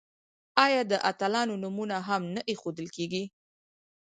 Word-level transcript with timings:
آیا 0.65 0.81
د 0.91 0.93
اتلانو 1.09 1.53
نومونه 1.63 1.97
هم 2.07 2.21
نه 2.35 2.41
ایښودل 2.49 2.87
کیږي؟ 2.95 3.23